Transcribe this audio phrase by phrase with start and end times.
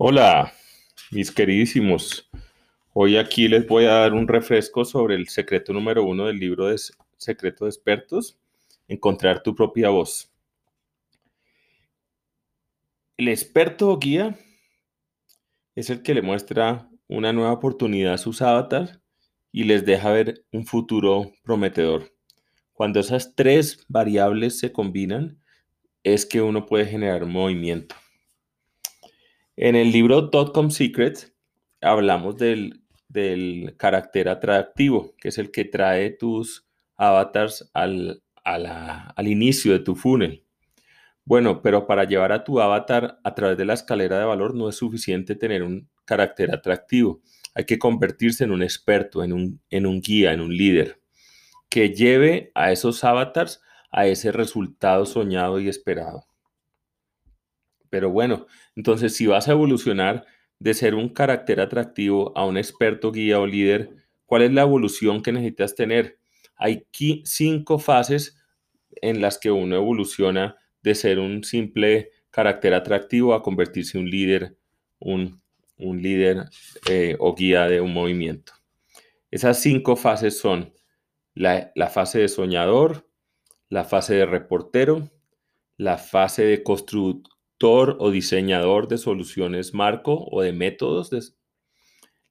[0.00, 0.52] Hola,
[1.10, 2.30] mis queridísimos.
[2.92, 6.66] Hoy aquí les voy a dar un refresco sobre el secreto número uno del libro
[6.66, 6.76] de
[7.16, 8.38] Secreto de Expertos,
[8.86, 10.32] encontrar tu propia voz.
[13.16, 14.38] El experto o guía
[15.74, 19.00] es el que le muestra una nueva oportunidad a sus avatars
[19.50, 22.14] y les deja ver un futuro prometedor.
[22.72, 25.42] Cuando esas tres variables se combinan,
[26.04, 27.96] es que uno puede generar movimiento.
[29.60, 31.34] En el libro Dotcom Secret
[31.80, 32.84] hablamos del,
[33.76, 40.44] carácter atractivo, que es el que trae tus avatars al, al inicio de tu funnel.
[41.24, 44.68] Bueno, pero para llevar a tu avatar a través de la escalera de valor no
[44.68, 47.20] es suficiente tener un carácter atractivo.
[47.52, 51.00] Hay que convertirse en un experto, en un, en un guía, en un líder,
[51.68, 56.28] que lleve a esos avatars a ese resultado soñado y esperado.
[57.90, 60.26] Pero bueno, entonces si vas a evolucionar
[60.58, 63.90] de ser un carácter atractivo a un experto, guía o líder,
[64.26, 66.18] ¿cuál es la evolución que necesitas tener?
[66.56, 66.86] Hay
[67.24, 68.36] cinco fases
[69.00, 74.10] en las que uno evoluciona de ser un simple carácter atractivo a convertirse en un
[74.10, 74.56] líder,
[74.98, 75.40] un,
[75.78, 76.44] líder
[76.88, 78.52] eh, o guía de un movimiento.
[79.30, 80.72] Esas cinco fases son
[81.34, 83.08] la, fase de soñador,
[83.68, 85.10] la fase de reportero,
[85.76, 86.62] la fase de
[87.58, 91.22] constructor, o diseñador de soluciones marco o de métodos, de,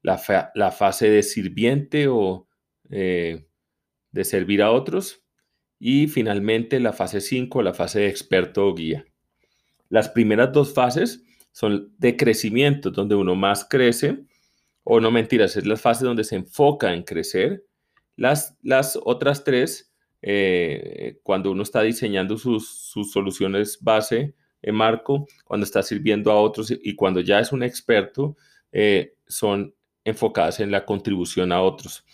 [0.02, 0.22] la,
[0.56, 2.47] la, fase de sirviente o
[2.89, 3.45] eh,
[4.11, 5.23] de servir a otros
[5.80, 9.05] y finalmente la fase 5, la fase de experto o guía.
[9.89, 14.25] Las primeras dos fases son de crecimiento, donde uno más crece,
[14.83, 17.66] o no mentiras, es la fase donde se enfoca en crecer.
[18.16, 24.33] Las, las otras tres, eh, cuando uno está diseñando sus, sus soluciones base,
[24.72, 28.36] marco, cuando está sirviendo a otros y cuando ya es un experto,
[28.72, 32.05] eh, son enfocadas en la contribución a otros.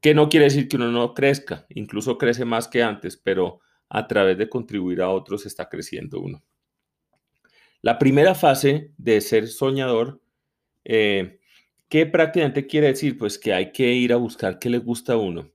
[0.00, 4.06] Que no quiere decir que uno no crezca, incluso crece más que antes, pero a
[4.06, 6.42] través de contribuir a otros está creciendo uno.
[7.80, 10.20] La primera fase de ser soñador,
[10.84, 11.38] eh,
[11.88, 13.16] ¿qué prácticamente quiere decir?
[13.16, 15.50] Pues que hay que ir a buscar qué le gusta a uno.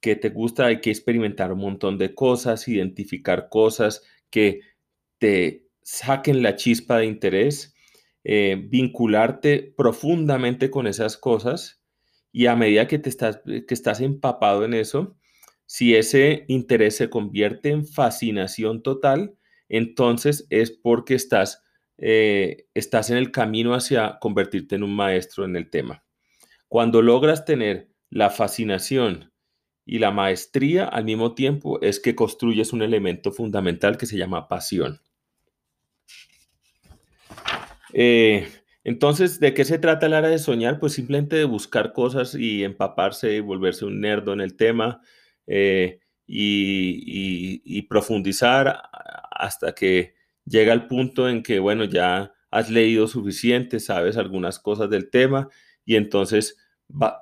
[0.00, 4.60] Que te gusta, hay que experimentar un montón de cosas, identificar cosas que
[5.22, 7.76] te saquen la chispa de interés,
[8.24, 11.80] eh, vincularte profundamente con esas cosas
[12.32, 15.16] y a medida que, te estás, que estás empapado en eso,
[15.64, 19.36] si ese interés se convierte en fascinación total,
[19.68, 21.62] entonces es porque estás,
[21.98, 26.04] eh, estás en el camino hacia convertirte en un maestro en el tema.
[26.66, 29.32] Cuando logras tener la fascinación
[29.86, 34.48] y la maestría al mismo tiempo, es que construyes un elemento fundamental que se llama
[34.48, 35.00] pasión.
[37.92, 38.48] Eh,
[38.84, 40.78] entonces, ¿de qué se trata el área de soñar?
[40.80, 45.00] Pues simplemente de buscar cosas y empaparse y volverse un nerdo en el tema
[45.46, 48.82] eh, y, profundizar
[49.30, 50.14] hasta que
[50.44, 55.48] llega el punto en que, bueno, ya has leído suficiente, sabes algunas cosas del tema
[55.84, 56.56] y entonces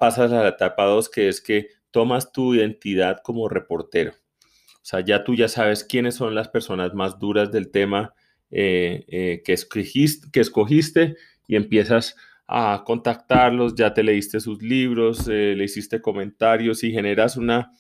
[0.00, 4.12] pasas a la etapa 2, que es que tomas tu identidad como reportero.
[4.12, 8.14] O sea, ya tú ya sabes quiénes son las personas más duras del tema
[8.50, 11.16] eh, eh, que, escogiste,
[11.46, 12.16] y empiezas
[12.46, 17.72] a contactarlos, ya te leíste sus libros, eh, le hiciste comentarios y generas una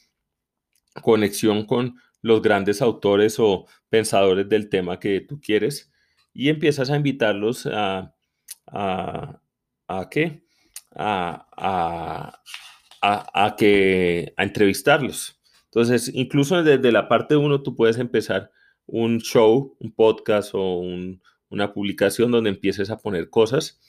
[1.02, 5.90] conexión con los grandes autores o pensadores del tema que tú quieres
[6.32, 8.14] y empiezas a invitarlos a,
[8.66, 10.44] a, qué?
[10.94, 11.46] A,
[13.02, 15.40] a, que, a entrevistarlos.
[15.64, 18.50] Entonces, incluso desde la parte 1 tú puedes empezar
[18.90, 20.82] un show, un podcast o
[21.48, 23.80] una publicación donde empieces a poner cosas.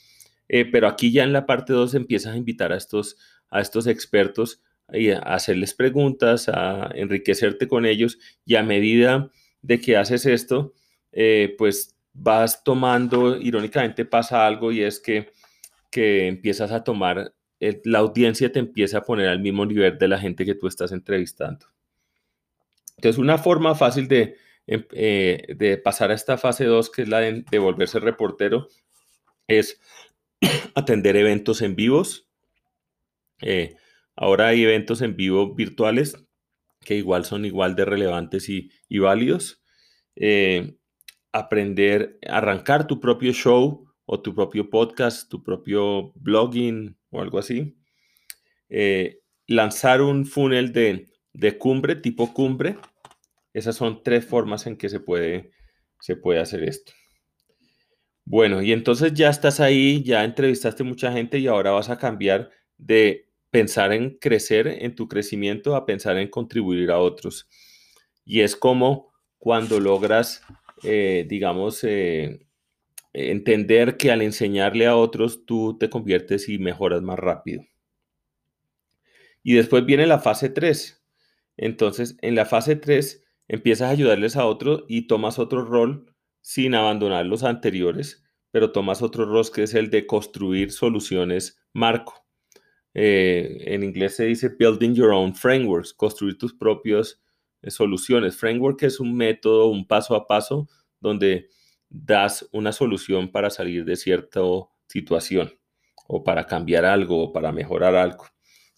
[0.47, 3.17] Eh, pero aquí ya en la parte 2 empiezas a invitar a estos,
[3.49, 4.61] a estos expertos
[4.91, 10.73] y a hacerles preguntas, a enriquecerte con ellos y a medida de que haces esto,
[11.11, 15.31] eh, pues vas tomando, irónicamente pasa algo y es que,
[15.89, 17.33] que empiezas a tomar,
[17.85, 20.91] la audiencia te empieza a poner al mismo nivel de la gente que tú estás
[20.91, 21.67] entrevistando.
[22.97, 24.35] Entonces, una forma fácil de,
[24.67, 28.67] eh, de pasar a esta fase 2, que es la de, volverse reportero,
[29.47, 29.79] es
[30.75, 32.29] atender eventos en vivos.
[33.41, 33.75] Eh,
[34.15, 36.15] ahora hay eventos en vivo virtuales
[36.81, 39.61] que igual son igual de relevantes y, válidos.
[40.15, 40.75] Eh,
[41.31, 47.75] aprender, arrancar tu propio show o tu propio podcast, tu propio blogging o algo así.
[49.47, 52.77] lanzar un funnel de, de cumbre, tipo cumbre,
[53.53, 55.51] esas son tres formas en que se puede,
[55.99, 56.93] se puede hacer esto.
[58.25, 62.51] Bueno, y entonces ya estás ahí, ya entrevistaste mucha gente y ahora vas a cambiar
[62.77, 67.49] de pensar en crecer, en tu crecimiento, a pensar en contribuir a otros.
[68.23, 70.43] Y es como cuando logras,
[70.83, 72.47] eh, digamos, eh,
[73.13, 77.63] entender que al enseñarle a otros, tú te conviertes y mejoras más rápido.
[79.43, 81.03] Y después viene la fase 3.
[81.57, 86.05] Entonces, en la fase 3 empiezas a ayudarles a otros y tomas otro rol
[86.39, 92.25] sin abandonar los anteriores, pero tomas otro rol que es el de construir soluciones marco.
[92.93, 97.21] Eh, en inglés se dice building your own frameworks, construir tus propias
[97.61, 98.37] eh, soluciones.
[98.37, 100.69] Framework es un método, un paso a paso
[101.01, 101.49] donde
[101.89, 104.39] das una solución para salir de cierta
[104.87, 105.51] situación
[106.07, 108.27] o para cambiar algo o para mejorar algo.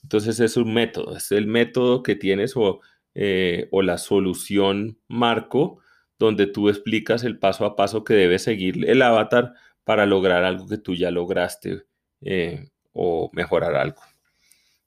[0.02, 2.82] Entonces es un método, es el método que tienes o,
[3.16, 5.80] eh, o la solución marco
[6.18, 10.68] donde tú explicas el paso a paso que debe seguir el avatar para lograr algo
[10.68, 11.84] que tú ya lograste
[12.22, 14.02] eh, o mejorar algo.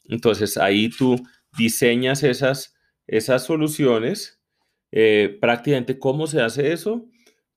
[0.05, 1.17] Entonces ahí tú
[1.57, 2.75] diseñas esas,
[3.07, 4.41] esas soluciones.
[4.91, 7.07] Eh, prácticamente, ¿cómo se hace eso?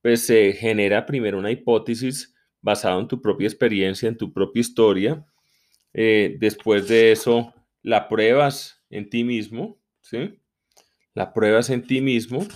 [0.02, 5.26] Pues se genera primero una hipótesis basada en tu propia experiencia, en tu propia historia.
[5.92, 7.52] Después de eso,
[7.82, 10.39] la pruebas en ti mismo, ¿sí?
[11.14, 12.46] La pruebas en ti mismo.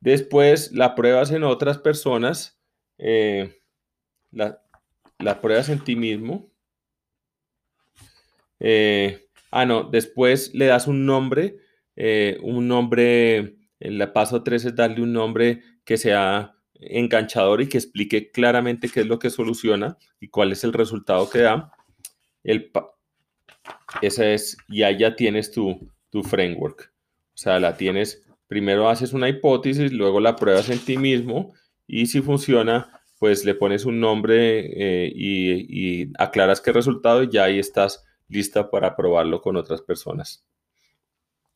[0.00, 2.58] Después la pruebas en otras personas.
[2.98, 4.60] la,
[5.18, 6.50] la pruebas en ti mismo.
[8.66, 11.58] Eh, ah, no, después le das un nombre,
[11.96, 17.76] eh, un nombre, el paso 3 es darle un nombre que sea enganchador y que
[17.76, 21.72] explique claramente qué es lo que soluciona y cuál es el resultado que da.
[22.42, 22.70] El,
[24.00, 26.93] esa es, y ahí ya tienes tu, tu framework.
[27.34, 31.52] O sea, la tienes, primero haces una hipótesis, luego la pruebas en ti mismo
[31.86, 37.44] y si funciona, pues le pones un nombre eh, y, aclaras qué resultado y ya
[37.44, 40.44] ahí estás lista para probarlo con otras personas.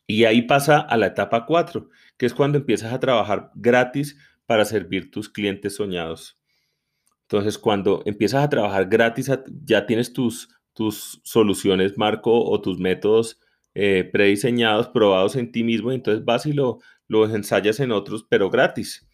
[0.06, 4.64] Y ahí pasa a la etapa 4, que es cuando empiezas a trabajar gratis para
[4.64, 6.40] servir tus clientes soñados.
[7.22, 9.30] Entonces, cuando empiezas a trabajar gratis,
[9.64, 13.38] ya tienes tus, tus soluciones, Marco, o tus métodos
[13.74, 18.50] eh, prediseñados, probados en ti mismo, entonces vas y lo, los ensayas en otros, pero
[18.50, 19.06] gratis.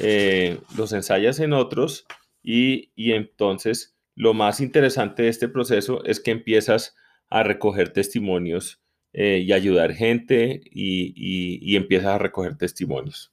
[0.00, 2.04] Eh, los ensayas en otros
[2.42, 6.96] y, y entonces lo más interesante de este proceso es que empiezas
[7.28, 8.80] a recoger testimonios
[9.12, 13.32] eh, y ayudar gente y, empiezas a recoger testimonios.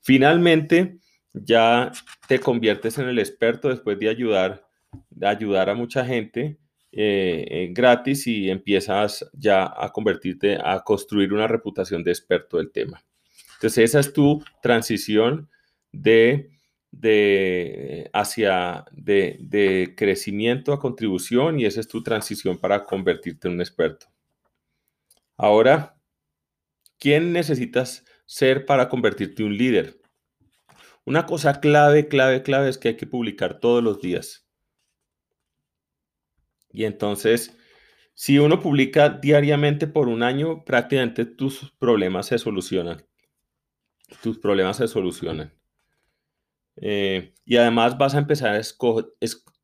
[0.00, 0.98] Finalmente,
[1.32, 1.92] ya
[2.26, 4.66] te conviertes en el experto después de ayudar,
[5.10, 6.58] de ayudar a mucha gente
[6.92, 13.04] eh, gratis y empiezas ya a convertirte, a construir una reputación de experto del tema.
[13.54, 15.48] Entonces, esa es tu transición
[15.92, 16.58] de
[16.90, 23.60] de, hacia de, crecimiento a contribución y esa es tu transición para convertirte en un
[23.60, 24.06] experto.
[25.36, 25.96] Ahora,
[26.98, 30.00] ¿quién necesitas ser para convertirte en un líder?
[31.04, 34.47] Una cosa clave, clave, clave es que hay que publicar todos los días.
[36.78, 37.58] Y entonces,
[38.14, 43.04] si uno publica diariamente por un año, prácticamente tus problemas se solucionan.
[44.22, 45.52] Tus problemas se solucionan.
[46.76, 48.62] Eh, y además vas a empezar a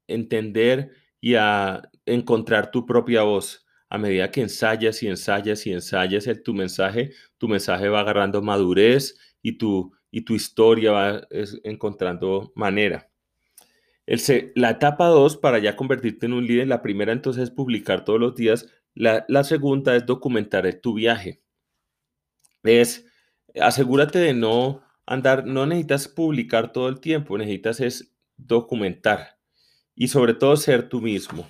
[0.08, 0.90] entender
[1.20, 3.64] y a encontrar tu propia voz.
[3.88, 8.42] A medida que ensayas y ensayas y ensayas el, tu mensaje, tu mensaje va agarrando
[8.42, 11.28] madurez y tu, y tu historia va
[11.62, 13.08] encontrando manera.
[14.06, 18.20] La etapa 2 para ya convertirte en un líder, la primera entonces es publicar todos
[18.20, 21.42] los días, la, la segunda es documentar tu viaje.
[22.62, 23.06] Es
[23.60, 29.38] asegúrate de no andar, no necesitas publicar todo el tiempo, necesitas es documentar
[29.94, 31.48] y sobre todo ser tú mismo.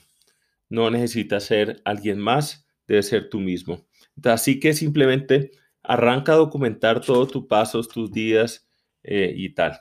[0.69, 3.87] No necesitas ser alguien más, debes ser tú mismo.
[4.25, 8.67] así que simplemente arranca a documentar todos tus pasos, tus días
[9.03, 9.81] eh, y tal.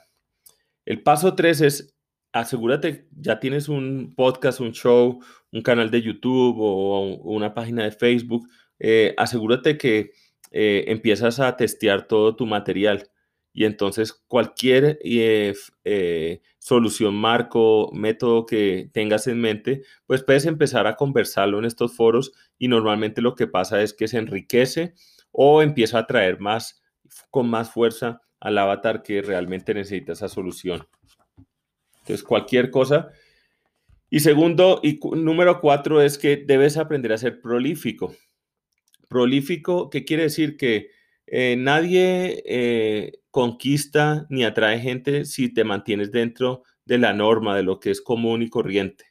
[0.84, 1.93] El paso tres es
[2.34, 5.20] asegúrate, ya tienes un podcast, un show,
[5.52, 8.48] un canal de YouTube o, una página de Facebook,
[8.80, 10.12] eh, asegúrate que
[10.50, 13.08] eh, empiezas a testear todo tu material
[13.52, 20.96] y entonces cualquier eh, solución, marco, método que tengas en mente, pues puedes empezar a
[20.96, 24.94] conversarlo en estos foros y normalmente lo que pasa es que se enriquece
[25.30, 26.82] o empieza a traer más,
[27.30, 30.84] con más fuerza al avatar que realmente necesita esa solución.
[32.04, 33.08] Entonces cualquier cosa.
[34.10, 38.14] Y segundo, y número cuatro es que debes aprender a ser prolífico.
[39.08, 40.56] Prolífico, ¿qué quiere decir?
[40.56, 40.90] Que
[41.26, 47.80] eh, nadie conquista ni atrae gente si te mantienes dentro de la norma, de lo
[47.80, 49.06] que es común y corriente.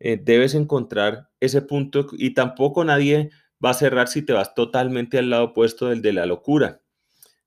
[0.00, 3.30] Eh, debes encontrar ese punto y tampoco nadie
[3.64, 6.82] va a cerrar si te vas totalmente al lado opuesto del de la locura.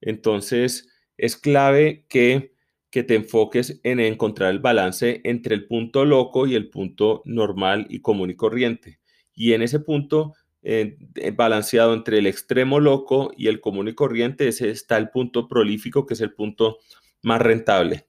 [0.02, 2.56] Entonces, es clave que,
[2.98, 7.86] que te enfoques en encontrar el balance entre el punto loco y el punto normal
[7.92, 9.00] y común y corriente.
[9.36, 10.98] Y en ese punto eh,
[11.36, 16.08] balanceado entre el extremo loco y el común y corriente, ese está el punto prolífico,
[16.08, 16.80] que es el punto
[17.22, 18.08] más rentable.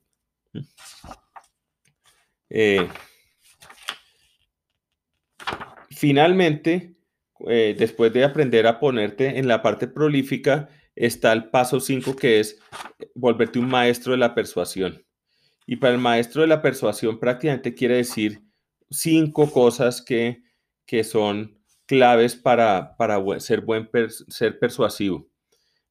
[2.48, 2.88] Eh,
[5.90, 6.94] finalmente,
[7.46, 12.40] eh, después de aprender a ponerte en la parte prolífica, está el paso 5 que
[12.40, 12.58] es
[13.14, 15.04] volverte un maestro de la persuasión.
[15.66, 18.42] Y para el maestro de la persuasión prácticamente quiere decir
[18.90, 20.42] cinco cosas que,
[20.86, 23.88] que son claves para, para ser, buen
[24.28, 25.28] ser persuasivo.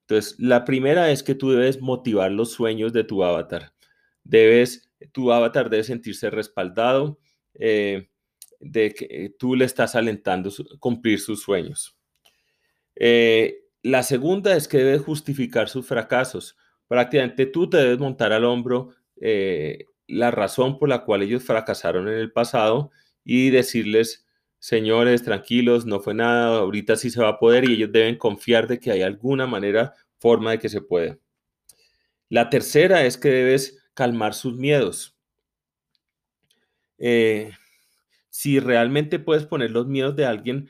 [0.02, 3.74] Entonces, la primera es que tú debes motivar los sueños de tu avatar.
[4.24, 7.20] Debes, tu avatar debe sentirse respaldado,
[7.56, 8.10] eh,
[8.60, 11.98] de que tú le estás alentando a cumplir sus sueños.
[12.96, 16.58] Eh, la segunda es que debes justificar sus fracasos.
[16.88, 18.89] Prácticamente tú te debes montar al hombro
[19.22, 22.91] eh, la razón por la cual ellos fracasaron en el pasado
[23.24, 24.25] y decirles,
[24.60, 28.67] señores, tranquilos, no fue nada, ahorita sí se va a poder y ellos deben confiar
[28.67, 31.17] de que hay alguna manera, forma de que se pueda.
[32.27, 35.17] La tercera es que debes calmar sus miedos.
[36.98, 37.51] Eh,
[38.29, 40.70] si realmente puedes poner los miedos de alguien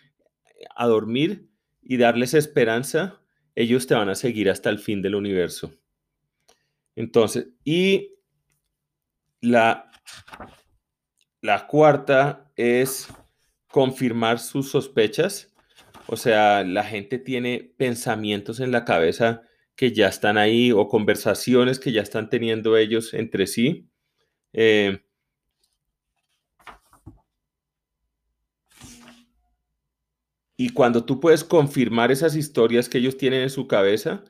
[0.76, 1.47] a dormir
[1.90, 3.22] y darles esperanza,
[3.56, 5.74] ellos te van a seguir hasta el fin del universo.
[6.96, 8.16] Entonces, y
[9.40, 9.90] la,
[11.42, 13.08] la cuarta es
[13.72, 15.54] confirmar sus sospechas.
[16.08, 19.44] O sea, la gente tiene pensamientos en la cabeza
[19.76, 23.90] que ya están ahí o conversaciones que ya están teniendo ellos entre sí.
[24.52, 25.06] Eh,
[30.58, 34.24] y cuando tú puedes confirmar esas historias que ellos tienen en su cabeza,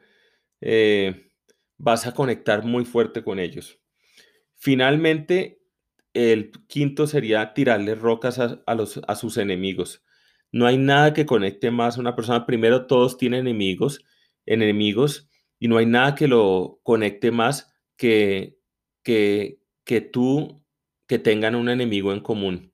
[0.59, 1.31] eh,
[1.77, 3.79] vas a conectar muy fuerte con ellos.
[4.55, 5.61] Finalmente,
[6.13, 10.03] el quinto sería tirarle rocas a, los, a sus enemigos.
[10.51, 12.45] No hay nada que conecte más a una persona.
[12.45, 14.03] Primero, todos tienen enemigos,
[14.45, 15.29] enemigos,
[15.59, 18.57] y no hay nada que lo conecte más que,
[19.01, 20.61] que, que tú,
[21.07, 22.73] que tengan un enemigo en común.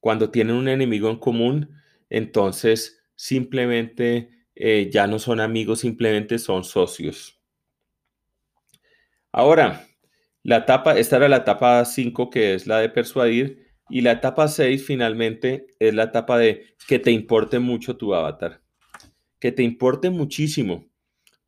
[0.00, 1.77] Cuando tienen un enemigo en común,
[2.10, 7.40] entonces simplemente eh, ya no son amigos, simplemente son socios.
[9.32, 9.86] Ahora,
[10.42, 14.48] la etapa, esta era la etapa 5 que es la de persuadir y la etapa
[14.48, 18.62] 6 finalmente es la etapa de que te importe mucho tu avatar,
[19.38, 20.86] que te importe muchísimo,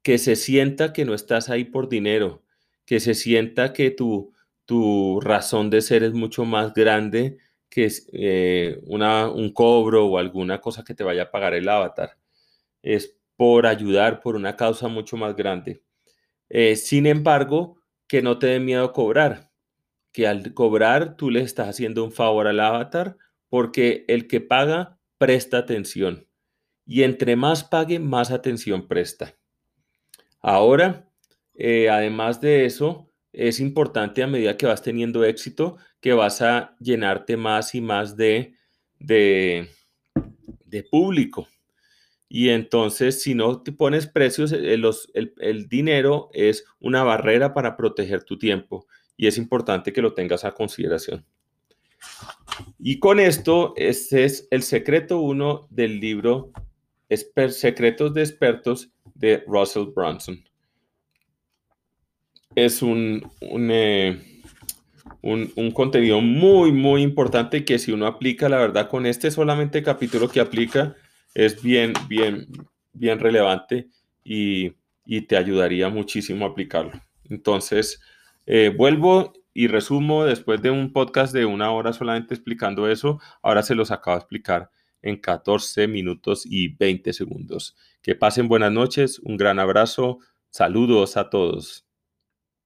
[0.02, 2.44] que se sienta que no estás ahí por dinero,
[2.84, 4.32] que se sienta que tu,
[4.66, 7.38] tu razón de ser es mucho más grande
[7.70, 12.18] que eh, una, un cobro o alguna cosa que te vaya a pagar el avatar.
[12.82, 15.82] Es por ayudar por una causa mucho más grande.
[16.48, 19.50] Eh, sin embargo, que no te dé miedo cobrar,
[20.12, 23.16] que al cobrar tú le estás haciendo un favor al avatar
[23.48, 26.26] porque el que paga presta atención
[26.84, 29.36] y entre más pague, más atención presta.
[30.40, 31.08] Ahora,
[31.54, 36.76] eh, además de eso, es importante a medida que vas teniendo éxito que vas a
[36.80, 38.54] llenarte más y más de,
[38.98, 39.68] de,
[40.64, 41.48] de público.
[42.28, 47.76] Y entonces, si no te pones precios, eh, el, el, dinero es una barrera para
[47.76, 51.26] proteger tu tiempo y es importante que lo tengas a consideración.
[52.78, 56.52] Y con esto, este es el secreto uno del libro
[57.48, 60.42] Secretos de Expertos de Russell Brunson.
[62.54, 64.29] Es un, un, eh,
[65.22, 69.82] un, un, contenido muy, muy importante que si uno aplica, la verdad, con este solamente
[69.82, 70.96] capítulo que aplica,
[71.34, 72.46] es bien, bien,
[72.92, 73.88] bien relevante
[74.24, 74.72] y,
[75.26, 76.92] te ayudaría muchísimo a aplicarlo.
[77.28, 78.00] Entonces,
[78.46, 83.64] eh, vuelvo y resumo después de un podcast de una hora solamente explicando eso, ahora
[83.64, 84.70] se los acabo de explicar
[85.02, 87.76] en 14 minutos y 20 segundos.
[88.02, 91.89] Que pasen buenas noches, un gran abrazo, saludos a todos.